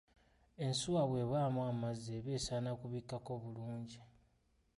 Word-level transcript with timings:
Ensuwa 0.65 1.01
bw'ebaamu 1.09 1.59
amazzi 1.71 2.09
eba 2.17 2.31
esaana 2.37 2.71
kubikkako 2.79 3.31
bulungi. 3.43 3.99